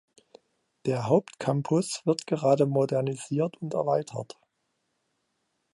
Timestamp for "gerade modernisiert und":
2.25-3.75